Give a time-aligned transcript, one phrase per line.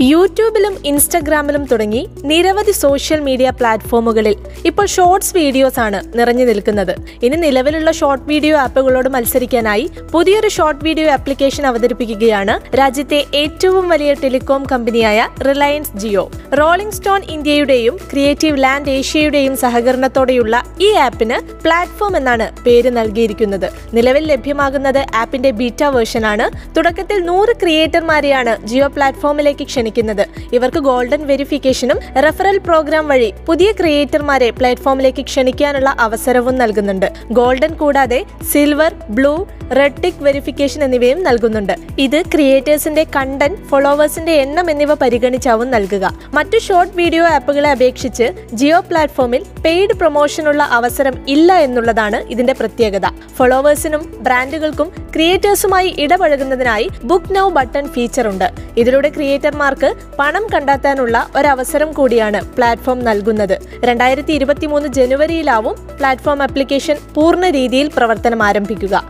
[0.00, 4.36] യൂട്യൂബിലും ഇൻസ്റ്റഗ്രാമിലും തുടങ്ങി നിരവധി സോഷ്യൽ മീഡിയ പ്ലാറ്റ്ഫോമുകളിൽ
[4.68, 6.92] ഇപ്പോൾ ഷോർട്സ് വീഡിയോസ് ആണ് നിറഞ്ഞു നിൽക്കുന്നത്.
[7.26, 14.62] ഇനി നിലവിലുള്ള ഷോർട്ട് വീഡിയോ ആപ്പുകളോട് മത്സരിക്കാനായി പുതിയൊരു ഷോർട്ട് വീഡിയോ ആപ്ലിക്കേഷൻ അവതരിപ്പിക്കുകയാണ് രാജ്യത്തെ ഏറ്റവും വലിയ ടെലികോം
[14.72, 16.24] കമ്പനിയായ റിലയൻസ് ജിയോ.
[16.60, 23.68] റോളിംഗ് സ്റ്റോൺ ഇന്ത്യയുടെയും ക്രിയേറ്റീവ് ലാൻഡ് ഏഷ്യയുടെയും സഹകരണത്തോടെയുള്ള ഈ ആപ്പിന് പ്ലാറ്റ്ഫോം എന്നാണ് പേര് നൽകിയിരിക്കുന്നത്.
[23.98, 25.84] നിലവിൽ ലഭ്യമാകുന്നത് ആപ്പിന്റെ ബീറ്റ
[26.32, 26.48] ആണ്.
[26.78, 29.66] തുടക്കത്തിൽ നൂറ് ക്രിയേറ്റർമാരെയാണ് ജിയോ പ്ലാറ്റ്ഫോമിലേക്ക്
[30.52, 37.12] ഇവർക്ക് ഗോൾഡൻ വെരിഫിക്കേഷനും റെഫറൽ പ്രോഗ്രാം വഴി പുതിയ ക്രിയേറ്റർമാരെ പ്ലാറ്റ്ഫോമിലേക്ക് ക്ഷണിക്കാനുള്ള അവസരവും നൽകുന്നുണ്ട്.
[37.32, 41.72] ഗോൾഡൻ കൂടാതെ silver blue red tick verification എന്നിവയും നൽകുന്നുണ്ട്.
[41.98, 46.18] ഇത് ക്രിയേറ്റേഴ്സിന്റെ കണ്ടന്റ് ഫോളോവേഴ്സിന്റെ എണ്ണം എന്നിവ പരിഗണിച്ചാവും നൽകുക.
[46.34, 53.06] മറ്റു ഷോർട്ട് വീഡിയോ ആപ്പുകളെ അപേക്ഷിച്ച് ജിയോ പ്ലാറ്റ്ഫോമിൽ പെയ്ഡ് പ്രൊമോഷനുള്ള അവസരം ഇല്ല എന്നുള്ളതാണ് ഇതിന്റെ പ്രത്യേകത.
[53.38, 62.40] ഫോളോവേഴ്സിനും ബ്രാൻഡുകൾക്കും ക്രിയേറ്റേഴ്സുമായി ഇടപഴകുന്നതിനായി ബുക്ക് നൗ ബട്ടൺ ഫീച്ചർ ഉണ്ട് ഇതിലൂടെ ക്രിയേറ്റർമാർക്ക് പണം കണ്ടെത്താനുള്ള ഒരവസരം കൂടിയാണ്
[62.56, 63.58] പ്ലാറ്റ്ഫോം നൽകുന്നത്.
[63.84, 69.04] രണ്ടായിരത്തി ഇരുപത്തിമൂന്ന് ജനുവരിയിലാവും പ്ലാറ്റ്ഫോം ആപ്ലിക്കേഷൻ പൂർണ രീതിയിൽ പ്രവർത്തനം ആരംഭിക്കുക.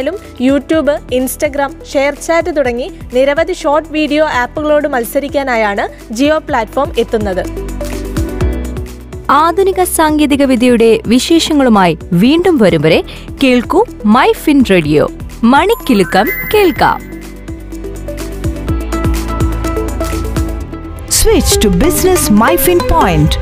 [0.00, 5.84] എന്തായാലും യൂട്യൂബ് ഇൻസ്റ്റഗ്രാം ഷെയർ ചാറ്റ് തുടങ്ങി നിരവധി ഷോർട്ട് വീഡിയോ ആപ്പുകളോട് മത്സരിക്കാനായാണ്
[6.18, 7.42] ജിയോ പ്ലാറ്റ്ഫോം എത്തുന്നത്
[9.38, 13.00] ആധുനിക സാങ്കേതിക വിദ്യയുടെ വിശേഷങ്ങളുമായി വീണ്ടും വരും വരെ
[13.42, 13.80] കേൾക്കൂ
[14.14, 15.06] മൈ ഫിൻ റേഡിയോ
[15.54, 16.98] മണിക്കിലുക്കം കേൾക്കാം
[21.18, 23.32] Switch to Business MyFin Point.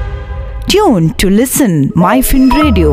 [0.66, 2.90] Tune to listen MyFin Radio.